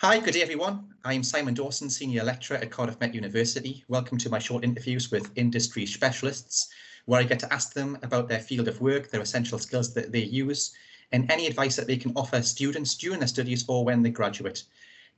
Hi, 0.00 0.20
good 0.20 0.34
day 0.34 0.42
everyone. 0.42 0.94
I'm 1.04 1.24
Simon 1.24 1.54
Dawson, 1.54 1.90
Senior 1.90 2.22
Lecturer 2.22 2.58
at 2.58 2.70
Cardiff 2.70 3.00
Met 3.00 3.16
University. 3.16 3.82
Welcome 3.88 4.16
to 4.18 4.30
my 4.30 4.38
short 4.38 4.62
interviews 4.62 5.10
with 5.10 5.32
industry 5.34 5.86
specialists, 5.86 6.68
where 7.06 7.18
I 7.18 7.24
get 7.24 7.40
to 7.40 7.52
ask 7.52 7.72
them 7.72 7.98
about 8.04 8.28
their 8.28 8.38
field 8.38 8.68
of 8.68 8.80
work, 8.80 9.10
their 9.10 9.22
essential 9.22 9.58
skills 9.58 9.92
that 9.94 10.12
they 10.12 10.22
use, 10.22 10.72
and 11.10 11.28
any 11.32 11.48
advice 11.48 11.74
that 11.74 11.88
they 11.88 11.96
can 11.96 12.12
offer 12.14 12.40
students 12.42 12.94
during 12.94 13.18
their 13.18 13.26
studies 13.26 13.64
or 13.66 13.84
when 13.84 14.00
they 14.04 14.10
graduate. 14.10 14.62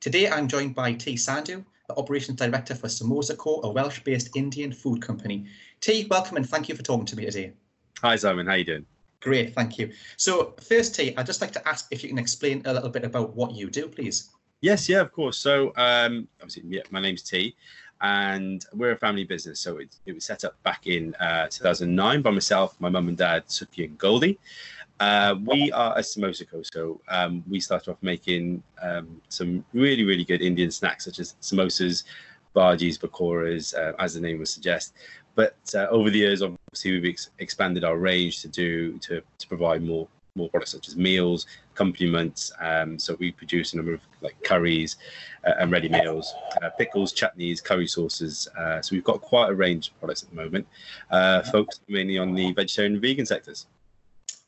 Today, 0.00 0.30
I'm 0.30 0.48
joined 0.48 0.74
by 0.74 0.94
Tee 0.94 1.16
Sandhu, 1.16 1.62
the 1.86 1.96
Operations 1.96 2.38
Director 2.38 2.74
for 2.74 2.86
Samosa 2.86 3.36
Co, 3.36 3.60
a 3.62 3.70
Welsh-based 3.70 4.34
Indian 4.34 4.72
food 4.72 5.02
company. 5.02 5.44
Tee, 5.82 6.06
welcome 6.10 6.38
and 6.38 6.48
thank 6.48 6.70
you 6.70 6.74
for 6.74 6.82
talking 6.82 7.04
to 7.04 7.16
me 7.16 7.26
today. 7.26 7.52
Hi, 8.00 8.16
Simon. 8.16 8.46
How 8.46 8.52
are 8.52 8.56
you 8.56 8.64
doing? 8.64 8.86
Great, 9.20 9.54
thank 9.54 9.78
you. 9.78 9.92
So 10.16 10.54
first, 10.66 10.94
Tee, 10.94 11.14
I'd 11.18 11.26
just 11.26 11.42
like 11.42 11.52
to 11.52 11.68
ask 11.68 11.86
if 11.90 12.02
you 12.02 12.08
can 12.08 12.18
explain 12.18 12.62
a 12.64 12.72
little 12.72 12.88
bit 12.88 13.04
about 13.04 13.36
what 13.36 13.52
you 13.52 13.68
do, 13.68 13.86
please. 13.86 14.30
Yes, 14.62 14.88
yeah, 14.88 15.00
of 15.00 15.12
course. 15.12 15.38
So, 15.38 15.72
um, 15.76 16.28
obviously, 16.40 16.64
yeah, 16.68 16.82
my 16.90 17.00
name's 17.00 17.22
Tee, 17.22 17.56
and 18.02 18.64
we're 18.74 18.92
a 18.92 18.96
family 18.96 19.24
business. 19.24 19.58
So 19.58 19.78
it, 19.78 19.96
it 20.04 20.12
was 20.12 20.24
set 20.24 20.44
up 20.44 20.62
back 20.62 20.86
in 20.86 21.14
uh, 21.14 21.48
2009 21.48 22.20
by 22.20 22.30
myself, 22.30 22.76
my 22.78 22.90
mum 22.90 23.08
and 23.08 23.16
dad, 23.16 23.46
Suki 23.46 23.86
and 23.86 23.96
Goldie. 23.96 24.38
Uh, 24.98 25.34
we 25.46 25.72
are 25.72 25.96
a 25.96 26.02
samosa 26.02 26.48
co. 26.50 26.62
So 26.62 27.00
um, 27.08 27.42
we 27.48 27.58
started 27.58 27.90
off 27.90 27.96
making 28.02 28.62
um, 28.82 29.20
some 29.30 29.64
really, 29.72 30.04
really 30.04 30.24
good 30.24 30.42
Indian 30.42 30.70
snacks, 30.70 31.06
such 31.06 31.20
as 31.20 31.36
samosas, 31.40 32.04
bhajis, 32.54 32.98
pakoras, 32.98 33.74
uh, 33.74 33.94
as 33.98 34.12
the 34.12 34.20
name 34.20 34.38
would 34.38 34.48
suggest. 34.48 34.92
But 35.36 35.56
uh, 35.74 35.86
over 35.88 36.10
the 36.10 36.18
years, 36.18 36.42
obviously, 36.42 36.92
we've 36.92 37.12
ex- 37.12 37.30
expanded 37.38 37.82
our 37.82 37.96
range 37.96 38.42
to 38.42 38.48
do 38.48 38.98
to, 38.98 39.22
to 39.38 39.48
provide 39.48 39.82
more 39.82 40.06
more 40.34 40.48
products 40.48 40.72
such 40.72 40.88
as 40.88 40.96
meals, 40.96 41.46
accompaniments. 41.74 42.52
Um, 42.60 42.98
so 42.98 43.16
we 43.18 43.32
produce 43.32 43.72
a 43.72 43.76
number 43.76 43.94
of 43.94 44.00
like 44.20 44.42
curries 44.42 44.96
uh, 45.46 45.54
and 45.58 45.70
ready 45.70 45.88
meals, 45.88 46.34
uh, 46.62 46.70
pickles, 46.70 47.12
chutneys, 47.12 47.62
curry 47.62 47.86
sauces. 47.86 48.48
Uh, 48.58 48.80
so 48.82 48.94
we've 48.94 49.04
got 49.04 49.20
quite 49.20 49.50
a 49.50 49.54
range 49.54 49.88
of 49.88 49.98
products 50.00 50.22
at 50.22 50.30
the 50.30 50.36
moment, 50.36 50.66
uh, 51.10 51.42
focused 51.42 51.82
mainly 51.88 52.18
on 52.18 52.34
the 52.34 52.52
vegetarian 52.52 52.94
and 52.94 53.02
vegan 53.02 53.26
sectors. 53.26 53.66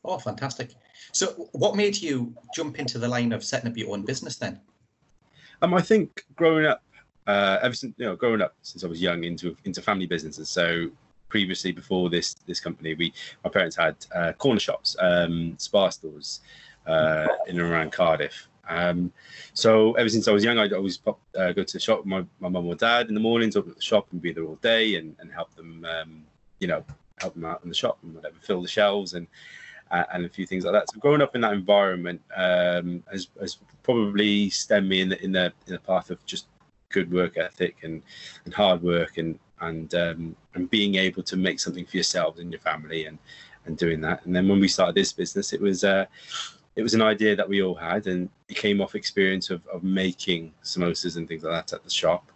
Oh, 0.04 0.18
fantastic. 0.18 0.74
So 1.12 1.48
what 1.52 1.76
made 1.76 2.00
you 2.00 2.34
jump 2.54 2.78
into 2.78 2.98
the 2.98 3.08
line 3.08 3.32
of 3.32 3.44
setting 3.44 3.70
up 3.70 3.76
your 3.76 3.92
own 3.92 4.02
business 4.02 4.36
then? 4.36 4.60
Um, 5.60 5.74
I 5.74 5.80
think 5.80 6.24
growing 6.34 6.66
up, 6.66 6.82
uh, 7.26 7.58
ever 7.62 7.74
since 7.74 7.94
you 7.98 8.06
know, 8.06 8.16
growing 8.16 8.40
up 8.40 8.54
since 8.62 8.82
I 8.82 8.88
was 8.88 9.00
young 9.00 9.22
into 9.22 9.56
into 9.64 9.80
family 9.80 10.06
businesses. 10.06 10.48
So 10.48 10.90
previously 11.32 11.72
before 11.72 12.10
this 12.10 12.34
this 12.46 12.60
company 12.60 12.92
we 12.94 13.06
my 13.42 13.48
parents 13.48 13.74
had 13.74 13.96
uh, 14.14 14.32
corner 14.34 14.60
shops 14.60 14.94
um, 15.00 15.54
Spar 15.56 15.90
stores 15.90 16.40
uh, 16.86 17.26
in 17.48 17.58
and 17.58 17.70
around 17.70 17.90
cardiff. 17.90 18.48
Um, 18.68 19.12
so 19.54 19.94
ever 19.94 20.08
since 20.08 20.28
i 20.28 20.32
was 20.32 20.44
young 20.44 20.58
i'd 20.58 20.72
always 20.72 20.96
pop, 20.96 21.18
uh, 21.40 21.50
go 21.52 21.64
to 21.64 21.72
the 21.72 21.80
shop 21.80 21.98
with 22.00 22.06
my, 22.06 22.24
my 22.38 22.48
mum 22.48 22.66
or 22.66 22.76
dad 22.76 23.08
in 23.08 23.14
the 23.14 23.20
mornings 23.28 23.56
open 23.56 23.70
at 23.70 23.76
the 23.76 23.90
shop 23.92 24.06
and 24.12 24.22
be 24.22 24.32
there 24.32 24.44
all 24.44 24.58
day 24.74 24.96
and, 24.98 25.16
and 25.20 25.32
help 25.32 25.52
them 25.56 25.84
um, 25.94 26.22
you 26.60 26.68
know 26.68 26.84
help 27.18 27.34
them 27.34 27.44
out 27.44 27.60
in 27.64 27.68
the 27.68 27.74
shop 27.74 27.98
and 28.02 28.14
whatever 28.14 28.36
fill 28.40 28.62
the 28.62 28.68
shelves 28.68 29.14
and 29.14 29.26
uh, 29.90 30.04
and 30.12 30.24
a 30.24 30.28
few 30.28 30.46
things 30.46 30.64
like 30.64 30.72
that. 30.72 30.90
So 30.90 30.98
growing 30.98 31.20
up 31.20 31.34
in 31.34 31.42
that 31.42 31.52
environment 31.52 32.22
um, 32.34 33.02
has, 33.10 33.28
has 33.38 33.58
probably 33.82 34.48
stemmed 34.48 34.88
me 34.88 35.02
in 35.02 35.10
the, 35.10 35.22
in 35.22 35.32
the 35.32 35.52
in 35.66 35.72
the 35.74 35.78
path 35.80 36.08
of 36.10 36.24
just 36.24 36.46
good 36.92 37.12
work 37.12 37.36
ethic 37.36 37.76
and, 37.82 38.02
and 38.44 38.54
hard 38.54 38.82
work 38.82 39.18
and 39.18 39.38
and 39.62 39.94
um, 39.94 40.36
and 40.54 40.70
being 40.70 40.94
able 40.96 41.22
to 41.22 41.36
make 41.36 41.58
something 41.60 41.86
for 41.86 41.96
yourselves 41.96 42.38
and 42.40 42.52
your 42.52 42.60
family 42.60 43.06
and 43.06 43.18
and 43.64 43.78
doing 43.78 44.00
that. 44.02 44.24
And 44.24 44.34
then 44.34 44.48
when 44.48 44.60
we 44.60 44.68
started 44.68 44.94
this 44.94 45.12
business, 45.12 45.52
it 45.52 45.60
was 45.60 45.84
uh, 45.84 46.04
it 46.76 46.82
was 46.82 46.94
an 46.94 47.02
idea 47.02 47.36
that 47.36 47.48
we 47.48 47.62
all 47.62 47.74
had, 47.74 48.06
and 48.06 48.28
it 48.48 48.56
came 48.56 48.80
off 48.80 48.94
experience 48.94 49.50
of, 49.50 49.66
of 49.66 49.82
making 49.82 50.52
samosas 50.62 51.16
and 51.16 51.28
things 51.28 51.42
like 51.44 51.54
that 51.54 51.76
at 51.76 51.84
the 51.84 51.90
shop. 51.90 52.30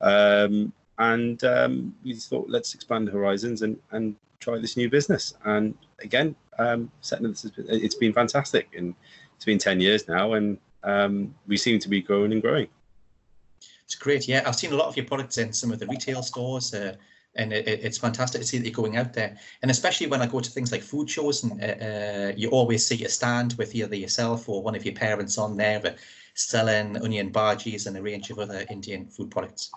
Um, 0.00 0.72
and 0.98 1.42
um, 1.44 1.94
we 2.04 2.14
thought, 2.14 2.48
let's 2.48 2.74
expand 2.74 3.08
the 3.08 3.12
horizons 3.12 3.62
and 3.62 3.78
and 3.90 4.16
try 4.38 4.58
this 4.58 4.76
new 4.76 4.88
business. 4.88 5.34
And 5.44 5.74
again, 6.02 6.34
um, 6.58 6.90
setting 7.00 7.28
this, 7.28 7.46
it's 7.56 7.94
been 7.94 8.12
fantastic, 8.12 8.68
and 8.76 8.94
it's 9.36 9.44
been 9.44 9.58
ten 9.58 9.80
years 9.80 10.08
now, 10.08 10.34
and 10.34 10.58
um, 10.84 11.34
we 11.46 11.56
seem 11.56 11.78
to 11.80 11.88
be 11.88 12.00
growing 12.00 12.32
and 12.32 12.42
growing. 12.42 12.68
It's 13.90 13.96
great. 13.96 14.28
Yeah, 14.28 14.44
I've 14.46 14.54
seen 14.54 14.72
a 14.72 14.76
lot 14.76 14.86
of 14.86 14.96
your 14.96 15.04
products 15.04 15.36
in 15.36 15.52
some 15.52 15.72
of 15.72 15.80
the 15.80 15.86
retail 15.88 16.22
stores. 16.22 16.72
Uh, 16.72 16.94
and 17.34 17.52
it, 17.52 17.66
it's 17.66 17.98
fantastic 17.98 18.40
to 18.40 18.46
see 18.46 18.56
that 18.58 18.64
you're 18.64 18.72
going 18.72 18.96
out 18.96 19.12
there. 19.12 19.36
And 19.62 19.70
especially 19.72 20.06
when 20.06 20.22
I 20.22 20.28
go 20.28 20.38
to 20.38 20.48
things 20.48 20.70
like 20.70 20.80
food 20.80 21.10
shows, 21.10 21.42
and 21.42 21.60
uh, 21.60 21.66
uh, 21.66 22.32
you 22.36 22.50
always 22.50 22.86
see 22.86 23.04
a 23.04 23.08
stand 23.08 23.54
with 23.54 23.74
either 23.74 23.96
yourself 23.96 24.48
or 24.48 24.62
one 24.62 24.76
of 24.76 24.84
your 24.84 24.94
parents 24.94 25.38
on 25.38 25.56
there, 25.56 25.96
selling 26.34 27.02
onion 27.02 27.32
bhajis 27.32 27.88
and 27.88 27.96
a 27.96 28.00
range 28.00 28.30
of 28.30 28.38
other 28.38 28.64
Indian 28.70 29.08
food 29.08 29.28
products. 29.28 29.72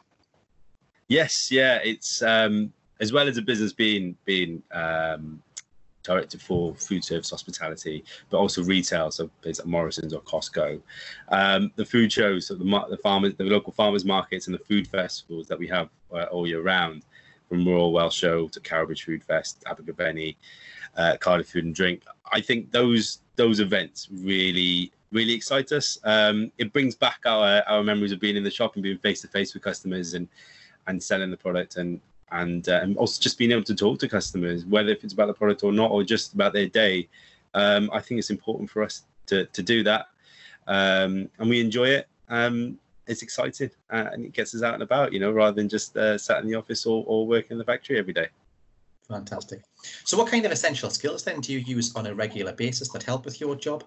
Yes, 1.07 1.51
yeah, 1.51 1.79
it's 1.83 2.21
um, 2.21 2.71
as 3.01 3.11
well 3.11 3.27
as 3.27 3.37
a 3.37 3.41
business 3.41 3.73
being 3.73 4.15
being 4.25 4.61
um, 4.71 5.41
directed 6.03 6.41
for 6.41 6.75
food 6.75 7.03
service 7.03 7.29
hospitality, 7.29 8.03
but 8.29 8.37
also 8.37 8.63
retail, 8.63 9.09
so 9.11 9.29
places 9.41 9.65
like 9.65 9.71
Morrisons 9.71 10.13
or 10.13 10.21
Costco. 10.21 10.81
Um, 11.29 11.71
the 11.75 11.85
food 11.85 12.11
shows, 12.11 12.47
so 12.47 12.55
the, 12.55 12.65
the 12.89 12.97
farmers, 12.97 13.33
the 13.35 13.45
local 13.45 13.73
farmers 13.73 14.05
markets, 14.05 14.47
and 14.47 14.53
the 14.53 14.63
food 14.63 14.87
festivals 14.87 15.47
that 15.47 15.57
we 15.57 15.67
have 15.67 15.89
uh, 16.13 16.23
all 16.23 16.47
year 16.47 16.61
round, 16.61 17.03
from 17.53 17.67
Royal 17.67 17.91
Welsh 17.91 18.15
Show 18.15 18.47
to 18.47 18.59
Cowbridge 18.59 19.03
Food 19.03 19.23
Fest, 19.23 19.63
Abergavenny, 19.67 20.37
uh, 20.97 21.17
Cardiff 21.19 21.49
Food 21.49 21.65
and 21.65 21.75
Drink. 21.75 22.03
I 22.31 22.41
think 22.41 22.71
those 22.71 23.19
those 23.35 23.59
events 23.59 24.07
really 24.11 24.91
really 25.11 25.33
excite 25.33 25.71
us. 25.71 25.97
Um, 26.03 26.51
it 26.57 26.73
brings 26.73 26.95
back 26.95 27.19
our 27.25 27.63
our 27.67 27.83
memories 27.83 28.11
of 28.11 28.19
being 28.19 28.35
in 28.35 28.43
the 28.43 28.51
shop 28.51 28.75
and 28.75 28.83
being 28.83 28.97
face 28.97 29.21
to 29.21 29.27
face 29.27 29.53
with 29.53 29.63
customers 29.63 30.13
and 30.13 30.27
and 30.87 31.01
selling 31.01 31.31
the 31.31 31.37
product 31.37 31.77
and 31.77 32.01
and, 32.33 32.67
uh, 32.67 32.79
and 32.81 32.97
also 32.97 33.21
just 33.21 33.37
being 33.37 33.51
able 33.51 33.63
to 33.63 33.75
talk 33.75 33.99
to 33.99 34.09
customers, 34.09 34.65
whether 34.65 34.89
if 34.89 35.03
it's 35.03 35.13
about 35.13 35.27
the 35.27 35.33
product 35.33 35.63
or 35.63 35.71
not, 35.71 35.91
or 35.91 36.03
just 36.03 36.33
about 36.33 36.51
their 36.53 36.67
day. 36.67 37.07
Um, 37.53 37.89
I 37.93 37.99
think 37.99 38.19
it's 38.19 38.31
important 38.31 38.69
for 38.69 38.83
us 38.83 39.03
to, 39.27 39.45
to 39.45 39.61
do 39.61 39.83
that. 39.83 40.07
Um, 40.67 41.29
and 41.39 41.49
we 41.49 41.61
enjoy 41.61 41.89
it. 41.89 42.07
Um, 42.29 42.79
it's 43.05 43.21
exciting 43.21 43.69
uh, 43.91 44.09
and 44.11 44.25
it 44.25 44.33
gets 44.33 44.55
us 44.55 44.63
out 44.63 44.73
and 44.73 44.83
about, 44.83 45.13
you 45.13 45.19
know, 45.19 45.31
rather 45.31 45.55
than 45.55 45.69
just 45.69 45.95
uh, 45.95 46.17
sat 46.17 46.41
in 46.41 46.49
the 46.49 46.55
office 46.55 46.85
or, 46.85 47.03
or 47.05 47.27
working 47.27 47.51
in 47.51 47.57
the 47.57 47.63
factory 47.63 47.99
every 47.99 48.13
day. 48.13 48.27
Fantastic. 49.07 49.61
So, 50.05 50.17
what 50.17 50.27
kind 50.27 50.45
of 50.45 50.51
essential 50.51 50.89
skills 50.89 51.23
then 51.23 51.41
do 51.41 51.51
you 51.51 51.59
use 51.59 51.93
on 51.95 52.07
a 52.07 52.15
regular 52.15 52.53
basis 52.53 52.89
that 52.89 53.03
help 53.03 53.25
with 53.25 53.41
your 53.41 53.55
job? 53.55 53.83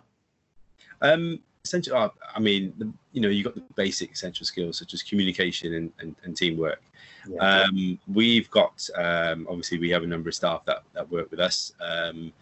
Um, 1.00 1.40
essentially, 1.64 1.96
uh, 1.96 2.08
I 2.34 2.40
mean, 2.40 2.72
the, 2.78 2.92
you 3.12 3.20
know, 3.20 3.28
you've 3.28 3.44
got 3.44 3.54
the 3.54 3.64
basic 3.74 4.12
essential 4.12 4.46
skills 4.46 4.78
such 4.78 4.94
as 4.94 5.02
communication 5.02 5.74
and, 5.74 5.92
and, 5.98 6.14
and 6.22 6.36
teamwork. 6.36 6.82
Yeah. 7.28 7.64
Um, 7.64 7.98
we've 8.06 8.48
got 8.50 8.88
um, 8.96 9.46
obviously 9.48 9.78
we 9.78 9.90
have 9.90 10.04
a 10.04 10.06
number 10.06 10.28
of 10.28 10.34
staff 10.34 10.64
that, 10.66 10.82
that 10.92 11.10
work 11.10 11.30
with 11.30 11.40
us, 11.40 11.72
um, 11.80 12.32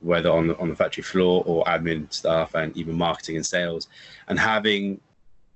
whether 0.00 0.30
on 0.30 0.48
the, 0.48 0.58
on 0.58 0.68
the 0.68 0.76
factory 0.76 1.02
floor 1.02 1.42
or 1.46 1.64
admin 1.64 2.12
staff 2.12 2.54
and 2.54 2.76
even 2.76 2.94
marketing 2.94 3.36
and 3.36 3.46
sales, 3.46 3.88
and 4.28 4.38
having 4.38 5.00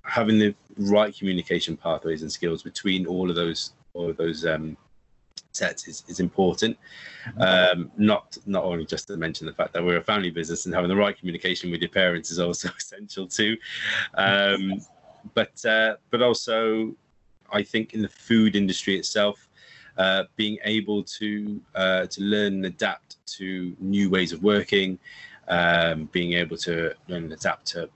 having 0.03 0.39
the 0.39 0.55
right 0.77 1.15
communication 1.15 1.77
pathways 1.77 2.23
and 2.23 2.31
skills 2.31 2.63
between 2.63 3.05
all 3.05 3.29
of 3.29 3.35
those 3.35 3.73
all 3.93 4.09
of 4.09 4.17
those 4.17 4.45
is, 5.61 6.03
is 6.07 6.19
important. 6.19 6.77
Um, 7.39 7.91
not 7.97 8.37
not 8.45 8.63
only 8.63 8.85
just 8.85 9.07
to 9.07 9.17
mention 9.17 9.45
the 9.45 9.53
fact 9.53 9.73
that 9.73 9.83
we're 9.83 9.97
a 9.97 10.03
family 10.03 10.29
business 10.29 10.65
and 10.65 10.73
having 10.73 10.89
the 10.89 10.95
right 10.95 11.17
communication 11.17 11.71
with 11.71 11.81
your 11.81 11.89
parents 11.89 12.31
is 12.31 12.39
also 12.39 12.69
essential 12.77 13.27
too, 13.27 13.57
um, 14.15 14.81
but 15.33 15.63
uh, 15.65 15.95
but 16.11 16.21
also 16.21 16.95
I 17.51 17.63
think 17.63 17.93
in 17.93 18.01
the 18.01 18.09
food 18.09 18.55
industry 18.55 18.97
itself, 18.97 19.49
uh, 19.97 20.23
being 20.35 20.57
able 20.63 21.03
to 21.03 21.61
uh, 21.75 22.05
to 22.07 22.21
learn 22.21 22.53
and 22.53 22.65
adapt 22.65 23.17
to 23.37 23.75
new 23.79 24.09
ways 24.09 24.31
of 24.31 24.41
working, 24.43 24.97
um, 25.47 26.05
being 26.11 26.33
able 26.33 26.57
to 26.57 26.93
learn 27.07 27.23
and 27.23 27.33
adapt 27.33 27.65
to 27.67 27.89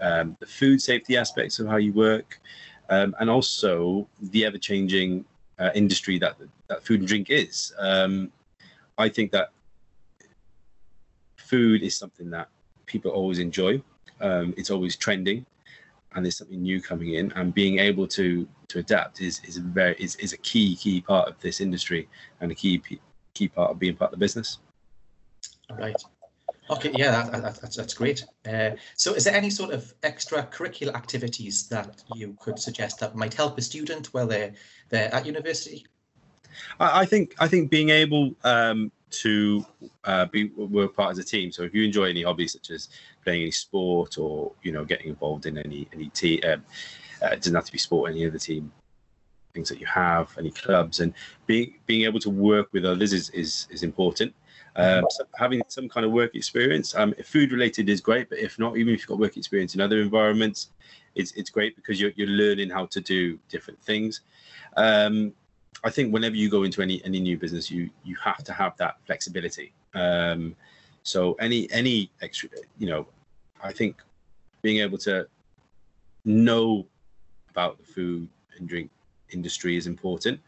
um, 0.00 0.36
the 0.40 0.46
food 0.46 0.80
safety 0.80 1.16
aspects 1.16 1.58
of 1.58 1.66
how 1.66 1.76
you 1.76 1.92
work, 1.92 2.40
um, 2.90 3.14
and 3.20 3.30
also 3.30 4.06
the 4.20 4.44
ever 4.44 4.58
changing 4.58 5.24
uh, 5.58 5.70
industry 5.74 6.18
that 6.18 6.36
that 6.68 6.84
food 6.84 7.00
and 7.00 7.08
drink 7.08 7.30
is. 7.30 7.72
Um, 7.78 8.32
I 8.98 9.08
think 9.08 9.32
that 9.32 9.50
food 11.36 11.82
is 11.82 11.96
something 11.96 12.30
that 12.30 12.48
people 12.86 13.10
always 13.10 13.38
enjoy. 13.38 13.82
Um, 14.20 14.54
it's 14.56 14.70
always 14.70 14.96
trending 14.96 15.44
and 16.14 16.24
there's 16.24 16.36
something 16.36 16.62
new 16.62 16.80
coming 16.80 17.14
in 17.14 17.32
and 17.32 17.52
being 17.52 17.78
able 17.78 18.06
to 18.08 18.48
to 18.68 18.78
adapt 18.78 19.20
is 19.20 19.40
is 19.44 19.56
a 19.56 19.60
very 19.60 19.94
is, 19.98 20.16
is 20.16 20.32
a 20.32 20.36
key 20.38 20.76
key 20.76 21.00
part 21.00 21.28
of 21.28 21.38
this 21.40 21.60
industry 21.60 22.08
and 22.40 22.50
a 22.50 22.54
key 22.54 22.80
key 23.34 23.48
part 23.48 23.70
of 23.70 23.78
being 23.78 23.96
part 23.96 24.12
of 24.12 24.18
the 24.18 24.24
business 24.24 24.58
right 25.78 25.96
okay 26.70 26.90
yeah 26.94 27.10
that, 27.10 27.32
that, 27.32 27.60
that's 27.60 27.76
that's 27.76 27.94
great 27.94 28.24
uh, 28.48 28.70
so 28.96 29.14
is 29.14 29.24
there 29.24 29.34
any 29.34 29.50
sort 29.50 29.70
of 29.70 29.92
extracurricular 30.02 30.94
activities 30.94 31.68
that 31.68 32.02
you 32.14 32.36
could 32.40 32.58
suggest 32.58 33.00
that 33.00 33.14
might 33.14 33.34
help 33.34 33.58
a 33.58 33.62
student 33.62 34.06
while 34.14 34.26
they're 34.26 34.52
they're 34.88 35.14
at 35.14 35.26
university 35.26 35.84
i, 36.80 37.04
think 37.04 37.34
i 37.38 37.48
think 37.48 37.70
being 37.70 37.90
able 37.90 38.34
um, 38.44 38.90
to 39.14 39.64
uh, 40.04 40.26
be 40.26 40.46
work 40.50 40.94
part 40.96 41.12
as 41.12 41.18
a 41.18 41.24
team. 41.24 41.52
So 41.52 41.62
if 41.62 41.74
you 41.74 41.84
enjoy 41.84 42.04
any 42.04 42.22
hobbies 42.22 42.52
such 42.52 42.70
as 42.70 42.88
playing 43.22 43.42
any 43.42 43.50
sport 43.50 44.18
or 44.18 44.52
you 44.62 44.72
know 44.72 44.84
getting 44.84 45.08
involved 45.08 45.46
in 45.46 45.56
any 45.58 45.88
any 45.92 46.08
team, 46.10 46.40
um, 46.44 46.64
uh, 47.22 47.28
it 47.28 47.36
doesn't 47.36 47.54
have 47.54 47.64
to 47.64 47.72
be 47.72 47.78
sport. 47.78 48.10
Any 48.10 48.26
other 48.26 48.38
team 48.38 48.72
things 49.54 49.68
that 49.68 49.80
you 49.80 49.86
have, 49.86 50.36
any 50.36 50.50
clubs, 50.50 51.00
and 51.00 51.14
being 51.46 51.74
being 51.86 52.02
able 52.02 52.20
to 52.20 52.30
work 52.30 52.72
with 52.72 52.84
others 52.84 53.12
is 53.12 53.30
is 53.30 53.68
is 53.70 53.82
important. 53.82 54.34
Um, 54.76 55.04
so 55.10 55.24
having 55.36 55.62
some 55.68 55.88
kind 55.88 56.04
of 56.04 56.12
work 56.12 56.34
experience, 56.34 56.94
um, 56.94 57.14
food 57.24 57.52
related 57.52 57.88
is 57.88 58.00
great, 58.00 58.28
but 58.28 58.38
if 58.38 58.58
not, 58.58 58.76
even 58.76 58.92
if 58.92 59.00
you've 59.00 59.08
got 59.08 59.18
work 59.18 59.36
experience 59.36 59.74
in 59.74 59.80
other 59.80 60.00
environments, 60.00 60.70
it's 61.14 61.32
it's 61.32 61.50
great 61.50 61.76
because 61.76 62.00
you're 62.00 62.12
you're 62.16 62.28
learning 62.28 62.70
how 62.70 62.86
to 62.86 63.00
do 63.00 63.38
different 63.48 63.80
things. 63.82 64.22
Um, 64.76 65.32
I 65.84 65.90
think 65.90 66.12
whenever 66.12 66.34
you 66.34 66.50
go 66.50 66.64
into 66.64 66.82
any 66.82 67.04
any 67.04 67.20
new 67.20 67.38
business, 67.38 67.70
you 67.70 67.88
you 68.04 68.16
have 68.16 68.42
to 68.44 68.52
have 68.52 68.76
that 68.78 68.96
flexibility. 69.06 69.72
Um, 69.94 70.56
so 71.04 71.34
any 71.34 71.70
any 71.70 72.10
extra, 72.20 72.48
you 72.78 72.88
know, 72.88 73.06
I 73.62 73.72
think 73.72 74.02
being 74.62 74.78
able 74.78 74.98
to 74.98 75.28
know 76.24 76.86
about 77.50 77.78
the 77.78 77.84
food 77.84 78.28
and 78.58 78.68
drink 78.68 78.90
industry 79.30 79.76
is 79.76 79.86
important. 79.86 80.40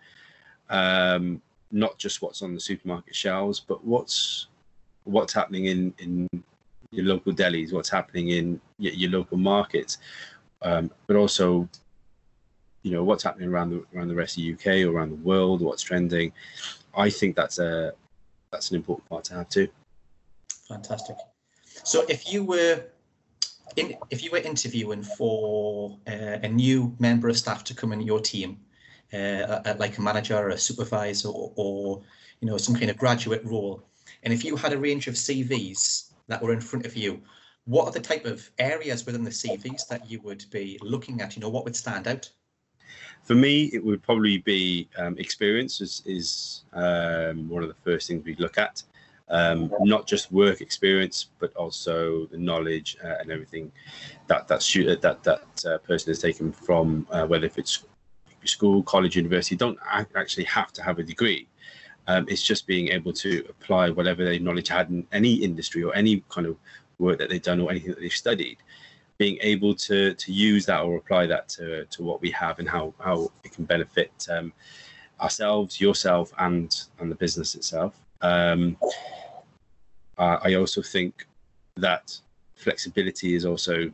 Um, 0.69 1.40
not 1.70 1.98
just 1.98 2.22
what's 2.22 2.42
on 2.42 2.54
the 2.54 2.60
supermarket 2.60 3.14
shelves, 3.14 3.60
but 3.60 3.84
what's 3.84 4.48
what's 5.04 5.32
happening 5.32 5.66
in 5.66 5.94
in 5.98 6.28
your 6.90 7.06
local 7.06 7.32
delis, 7.32 7.72
what's 7.72 7.90
happening 7.90 8.30
in 8.30 8.60
your, 8.78 8.92
your 8.92 9.10
local 9.10 9.36
markets, 9.36 9.98
um, 10.62 10.90
but 11.06 11.16
also 11.16 11.68
you 12.82 12.92
know 12.92 13.02
what's 13.02 13.24
happening 13.24 13.48
around 13.48 13.70
the 13.70 13.84
around 13.94 14.08
the 14.08 14.14
rest 14.14 14.38
of 14.38 14.44
the 14.44 14.52
UK 14.52 14.86
or 14.86 14.96
around 14.96 15.10
the 15.10 15.16
world, 15.16 15.60
what's 15.60 15.82
trending. 15.82 16.32
I 16.96 17.10
think 17.10 17.36
that's 17.36 17.58
a 17.58 17.92
that's 18.52 18.70
an 18.70 18.76
important 18.76 19.08
part 19.08 19.24
to 19.24 19.34
have 19.34 19.48
too. 19.48 19.68
Fantastic. 20.68 21.16
So 21.84 22.04
if 22.08 22.32
you 22.32 22.44
were 22.44 22.84
in, 23.76 23.96
if 24.10 24.22
you 24.22 24.30
were 24.30 24.38
interviewing 24.38 25.02
for 25.02 25.98
uh, 26.06 26.38
a 26.42 26.48
new 26.48 26.94
member 26.98 27.28
of 27.28 27.36
staff 27.36 27.64
to 27.64 27.74
come 27.74 27.92
in 27.92 28.00
your 28.00 28.20
team, 28.20 28.58
uh, 29.12 29.74
like 29.78 29.98
a 29.98 30.02
manager 30.02 30.36
or 30.36 30.50
a 30.50 30.58
supervisor 30.58 31.28
or, 31.28 31.52
or, 31.56 32.02
you 32.40 32.48
know 32.48 32.58
some 32.58 32.74
kind 32.74 32.90
of 32.90 32.98
graduate 32.98 33.42
role, 33.44 33.82
and 34.22 34.32
if 34.32 34.44
you 34.44 34.56
had 34.56 34.72
a 34.72 34.78
range 34.78 35.06
of 35.06 35.14
CVs 35.14 36.12
that 36.28 36.42
were 36.42 36.52
in 36.52 36.60
front 36.60 36.84
of 36.84 36.94
you, 36.94 37.22
what 37.64 37.86
are 37.86 37.92
the 37.92 38.00
type 38.00 38.26
of 38.26 38.50
areas 38.58 39.06
within 39.06 39.24
the 39.24 39.30
CVs 39.30 39.88
that 39.88 40.10
you 40.10 40.20
would 40.20 40.44
be 40.50 40.78
looking 40.82 41.22
at? 41.22 41.34
You 41.34 41.40
know, 41.40 41.48
what 41.48 41.64
would 41.64 41.74
stand 41.74 42.06
out? 42.06 42.30
For 43.22 43.34
me, 43.34 43.70
it 43.72 43.82
would 43.82 44.02
probably 44.02 44.38
be 44.38 44.88
um, 44.98 45.16
experience 45.18 45.80
is, 45.80 46.02
is 46.04 46.64
um, 46.74 47.48
one 47.48 47.62
of 47.62 47.68
the 47.68 47.74
first 47.82 48.08
things 48.08 48.22
we 48.22 48.36
look 48.36 48.58
at 48.58 48.82
um, 49.28 49.72
not 49.80 50.06
just 50.06 50.30
work 50.30 50.60
experience, 50.60 51.30
but 51.38 51.54
also 51.56 52.26
the 52.26 52.38
knowledge 52.38 52.96
uh, 53.04 53.14
and 53.20 53.30
everything 53.30 53.72
that 54.28 54.46
that 54.48 54.60
that 55.02 55.22
that 55.24 55.64
uh, 55.66 55.78
person 55.78 56.10
has 56.10 56.20
taken 56.20 56.52
from 56.52 57.06
uh, 57.10 57.26
whether 57.26 57.46
if 57.46 57.58
it's 57.58 57.84
school, 58.46 58.82
college, 58.82 59.16
university. 59.16 59.56
Don't 59.56 59.78
actually 60.14 60.44
have 60.44 60.72
to 60.72 60.82
have 60.82 60.98
a 60.98 61.02
degree. 61.02 61.48
Um, 62.08 62.26
it's 62.28 62.43
just 62.43 62.66
being 62.66 62.88
able 62.88 63.12
to 63.14 63.44
apply 63.48 63.90
whatever 63.90 64.25
their 64.25 64.38
knowledge 64.38 64.69
had 64.69 64.90
in 64.90 65.06
any 65.12 65.34
industry 65.34 65.82
or 65.82 65.94
any 65.94 66.22
kind 66.28 66.46
of 66.46 66.56
work 66.98 67.19
that 67.19 67.28
they've 67.31 67.43
done 67.43 67.60
or 67.60 67.70
anything 67.70 67.90
that 67.90 68.00
they've 68.00 68.12
studied. 68.12 68.58
Being 69.19 69.38
able 69.40 69.75
to 69.75 70.14
to 70.14 70.32
use 70.32 70.66
that 70.66 70.82
or 70.82 70.96
apply 70.96 71.26
that 71.26 71.48
to 71.50 71.87
to 71.87 72.02
what 72.02 72.20
we 72.20 72.31
have 72.32 72.58
and 72.58 72.69
how 72.69 72.94
how 73.00 73.32
it 73.44 73.52
can 73.52 73.64
benefit 73.64 74.12
um, 74.31 74.52
ourselves, 75.20 75.81
yourself, 75.81 76.32
and 76.38 76.75
and 77.00 77.10
the 77.10 77.14
business 77.14 77.54
itself. 77.54 77.94
Um, 78.20 78.76
I 80.19 80.54
also 80.54 80.81
think 80.81 81.26
that 81.76 82.19
flexibility 82.54 83.34
is 83.34 83.44
also. 83.44 83.92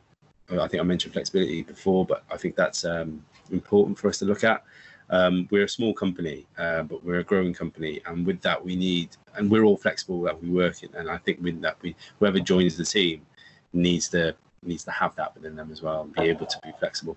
I 0.60 0.68
think 0.68 0.80
I 0.80 0.84
mentioned 0.84 1.12
flexibility 1.12 1.62
before, 1.62 2.04
but 2.04 2.24
I 2.30 2.36
think 2.36 2.56
that's 2.56 2.84
um, 2.84 3.24
important 3.50 3.98
for 3.98 4.08
us 4.08 4.18
to 4.18 4.24
look 4.24 4.44
at. 4.44 4.64
Um, 5.10 5.46
we're 5.50 5.64
a 5.64 5.68
small 5.68 5.92
company, 5.92 6.46
uh, 6.58 6.82
but 6.84 7.04
we're 7.04 7.18
a 7.18 7.24
growing 7.24 7.52
company, 7.52 8.00
and 8.06 8.26
with 8.26 8.40
that, 8.42 8.62
we 8.62 8.76
need, 8.76 9.10
and 9.36 9.50
we're 9.50 9.64
all 9.64 9.76
flexible 9.76 10.22
that 10.22 10.42
we 10.42 10.48
work 10.48 10.82
in. 10.82 10.94
And 10.94 11.10
I 11.10 11.18
think 11.18 11.40
with 11.42 11.60
that, 11.62 11.76
we 11.82 11.94
whoever 12.18 12.40
joins 12.40 12.76
the 12.76 12.84
team 12.84 13.26
needs 13.72 14.08
to 14.10 14.34
needs 14.62 14.84
to 14.84 14.90
have 14.90 15.14
that 15.16 15.34
within 15.34 15.56
them 15.56 15.70
as 15.72 15.82
well 15.82 16.02
and 16.02 16.12
be 16.14 16.22
able 16.22 16.46
to 16.46 16.58
be 16.62 16.70
flexible. 16.78 17.16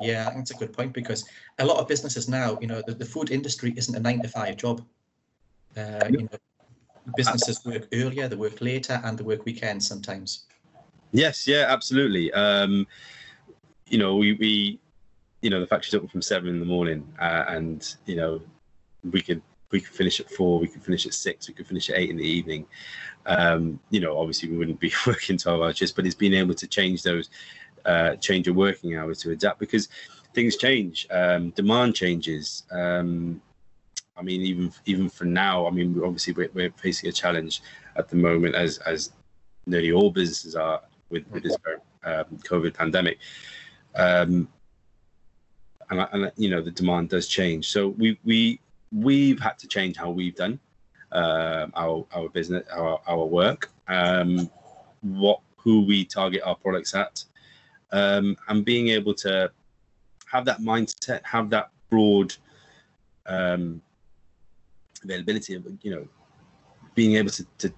Yeah, 0.00 0.26
I 0.26 0.30
think 0.30 0.42
it's 0.42 0.50
a 0.50 0.54
good 0.54 0.72
point 0.72 0.92
because 0.92 1.28
a 1.58 1.64
lot 1.64 1.78
of 1.78 1.88
businesses 1.88 2.28
now, 2.28 2.58
you 2.60 2.66
know, 2.66 2.82
the, 2.86 2.94
the 2.94 3.04
food 3.04 3.30
industry 3.30 3.74
isn't 3.76 3.94
a 3.94 4.00
nine 4.00 4.22
to 4.22 4.28
five 4.28 4.56
job. 4.56 4.84
Uh, 5.76 6.08
you 6.10 6.18
know, 6.18 6.28
businesses 7.16 7.64
work 7.64 7.86
earlier, 7.92 8.28
they 8.28 8.36
work 8.36 8.60
later, 8.60 9.00
and 9.04 9.18
they 9.18 9.24
work 9.24 9.44
weekends 9.44 9.86
sometimes. 9.86 10.46
Yes, 11.12 11.46
yeah, 11.46 11.66
absolutely. 11.68 12.32
Um, 12.32 12.86
you 13.86 13.98
know, 13.98 14.16
we, 14.16 14.34
we, 14.34 14.80
you 15.42 15.50
know, 15.50 15.60
the 15.60 15.66
factory's 15.66 15.94
open 15.94 16.08
from 16.08 16.22
seven 16.22 16.48
in 16.48 16.60
the 16.60 16.66
morning, 16.66 17.06
uh, 17.20 17.44
and 17.48 17.94
you 18.06 18.16
know, 18.16 18.40
we 19.10 19.20
could 19.20 19.42
we 19.72 19.80
could 19.80 19.94
finish 19.94 20.20
at 20.20 20.30
four, 20.30 20.58
we 20.58 20.68
could 20.68 20.82
finish 20.82 21.06
at 21.06 21.14
six, 21.14 21.48
we 21.48 21.54
could 21.54 21.66
finish 21.66 21.90
at 21.90 21.98
eight 21.98 22.10
in 22.10 22.16
the 22.16 22.24
evening. 22.24 22.66
Um, 23.26 23.80
you 23.90 24.00
know, 24.00 24.18
obviously 24.18 24.50
we 24.50 24.56
wouldn't 24.56 24.80
be 24.80 24.92
working 25.06 25.36
twelve 25.36 25.60
hours 25.62 25.78
shifts, 25.78 25.92
but 25.92 26.06
it's 26.06 26.14
being 26.14 26.34
able 26.34 26.54
to 26.54 26.66
change 26.66 27.02
those, 27.02 27.30
uh, 27.84 28.16
change 28.16 28.46
your 28.46 28.54
working 28.54 28.96
hours 28.96 29.18
to 29.20 29.32
adapt 29.32 29.58
because 29.58 29.88
things 30.34 30.56
change, 30.56 31.08
um, 31.10 31.50
demand 31.50 31.94
changes. 31.96 32.64
Um, 32.70 33.40
I 34.16 34.22
mean, 34.22 34.42
even 34.42 34.72
even 34.86 35.08
for 35.08 35.24
now, 35.24 35.66
I 35.66 35.70
mean, 35.70 36.00
obviously 36.04 36.34
we're, 36.34 36.50
we're 36.54 36.70
facing 36.72 37.08
a 37.08 37.12
challenge 37.12 37.62
at 37.96 38.08
the 38.08 38.16
moment, 38.16 38.54
as 38.54 38.78
as 38.78 39.12
nearly 39.66 39.92
all 39.92 40.10
businesses 40.10 40.54
are 40.54 40.80
with, 41.10 41.24
with 41.30 41.42
this 41.42 41.56
um, 42.04 42.24
COVID 42.44 42.74
pandemic. 42.74 43.18
Um, 43.94 44.48
and, 45.90 46.08
and 46.12 46.32
you 46.36 46.48
know 46.50 46.62
the 46.62 46.70
demand 46.70 47.08
does 47.08 47.26
change, 47.26 47.68
so 47.68 47.88
we 47.88 48.18
we 48.24 48.60
we've 48.92 49.40
had 49.40 49.58
to 49.58 49.68
change 49.68 49.96
how 49.96 50.10
we've 50.10 50.36
done 50.36 50.60
um, 51.12 51.72
our 51.74 52.06
our 52.14 52.28
business, 52.28 52.66
our 52.72 53.00
our 53.06 53.24
work, 53.24 53.70
um, 53.88 54.48
what 55.00 55.40
who 55.56 55.84
we 55.84 56.04
target 56.04 56.42
our 56.44 56.54
products 56.54 56.94
at, 56.94 57.24
um, 57.92 58.36
and 58.48 58.64
being 58.64 58.88
able 58.88 59.14
to 59.14 59.50
have 60.30 60.44
that 60.44 60.60
mindset, 60.60 61.20
have 61.24 61.50
that 61.50 61.70
broad 61.90 62.34
um, 63.26 63.82
availability 65.02 65.54
of 65.54 65.66
you 65.82 65.90
know 65.90 66.06
being 66.94 67.16
able 67.16 67.30
to, 67.30 67.44
to 67.58 67.72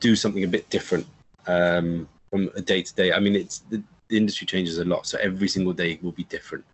do 0.00 0.16
something 0.16 0.44
a 0.44 0.48
bit 0.48 0.68
different 0.70 1.06
um, 1.46 2.08
from 2.32 2.50
a 2.56 2.62
day 2.62 2.82
to 2.82 2.94
day. 2.94 3.12
I 3.12 3.20
mean, 3.20 3.36
it's 3.36 3.58
the, 3.70 3.82
the, 4.08 4.16
industry 4.16 4.46
changes 4.46 4.78
a 4.78 4.84
lot, 4.86 5.06
so 5.06 5.18
every 5.18 5.48
single 5.48 5.74
day 5.74 5.98
will 6.00 6.12
be 6.12 6.24
different. 6.24 6.64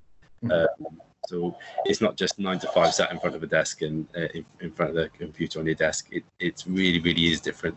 Mm-hmm. 0.44 0.86
Um, 0.86 1.00
so 1.26 1.58
it's 1.84 2.00
not 2.00 2.16
just 2.16 2.38
nine 2.38 2.60
to 2.60 2.68
five 2.68 2.94
sat 2.94 3.10
in 3.10 3.18
front 3.18 3.34
of 3.34 3.42
a 3.42 3.46
desk 3.46 3.82
and 3.82 4.06
uh, 4.16 4.28
in, 4.34 4.44
in, 4.60 4.70
front 4.70 4.90
of 4.90 4.96
the 4.96 5.08
computer 5.08 5.58
on 5.58 5.66
your 5.66 5.74
desk. 5.74 6.08
It 6.12 6.22
it 6.38 6.64
really 6.66 7.00
really 7.00 7.26
is 7.26 7.40
different. 7.40 7.76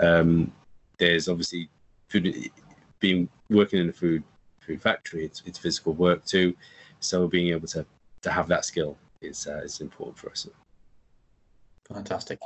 Um, 0.00 0.52
there's 0.98 1.28
obviously 1.28 1.70
food 2.08 2.50
being 2.98 3.28
working 3.48 3.78
in 3.78 3.88
a 3.88 3.92
food 3.92 4.24
food 4.58 4.82
factory. 4.82 5.24
It's 5.24 5.42
it's 5.46 5.58
physical 5.58 5.94
work 5.94 6.24
too. 6.24 6.54
So 6.98 7.28
being 7.28 7.54
able 7.54 7.68
to 7.68 7.86
to 8.22 8.30
have 8.32 8.48
that 8.48 8.64
skill 8.64 8.98
is 9.20 9.46
uh, 9.46 9.62
is 9.64 9.80
important 9.80 10.18
for 10.18 10.30
us. 10.30 10.48
Fantastic. 11.84 12.40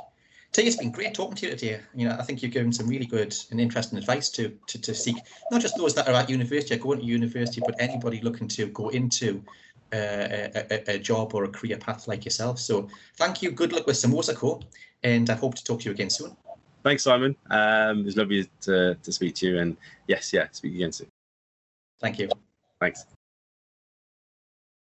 It's 0.65 0.75
been 0.75 0.91
great 0.91 1.13
talking 1.13 1.35
to 1.35 1.45
you 1.45 1.51
today. 1.55 1.79
You 1.93 2.09
know, 2.09 2.15
I 2.19 2.23
think 2.23 2.41
you've 2.41 2.51
given 2.51 2.73
some 2.73 2.87
really 2.87 3.05
good 3.05 3.35
and 3.51 3.61
interesting 3.61 3.97
advice 3.97 4.29
to, 4.31 4.49
to, 4.67 4.81
to 4.81 4.93
seek 4.93 5.17
not 5.51 5.61
just 5.61 5.77
those 5.77 5.93
that 5.95 6.07
are 6.07 6.13
at 6.13 6.29
university 6.29 6.75
or 6.75 6.79
going 6.79 6.99
to 6.99 7.05
university, 7.05 7.61
but 7.65 7.75
anybody 7.79 8.21
looking 8.21 8.47
to 8.49 8.67
go 8.67 8.89
into 8.89 9.43
uh, 9.93 10.49
a, 10.55 10.95
a, 10.95 10.99
job 10.99 11.33
or 11.33 11.45
a 11.45 11.47
career 11.47 11.77
path 11.77 12.07
like 12.07 12.25
yourself. 12.25 12.59
So 12.59 12.89
thank 13.17 13.41
you. 13.41 13.51
Good 13.51 13.71
luck 13.71 13.87
with 13.87 13.95
Samosa 13.95 14.35
Co. 14.35 14.61
And 15.03 15.29
I 15.29 15.35
hope 15.35 15.55
to 15.55 15.63
talk 15.63 15.81
to 15.81 15.85
you 15.85 15.91
again 15.91 16.09
soon. 16.09 16.35
Thanks, 16.83 17.03
Simon. 17.03 17.35
Um, 17.49 17.99
it 17.99 18.05
was 18.05 18.17
lovely 18.17 18.49
to, 18.61 18.95
to 18.95 19.11
speak 19.11 19.35
to 19.35 19.47
you. 19.47 19.59
And 19.59 19.77
yes, 20.07 20.33
yeah, 20.33 20.47
speak 20.51 20.75
again 20.75 20.91
soon. 20.91 21.07
Thank 21.99 22.19
you. 22.19 22.29
Thanks. 22.79 23.05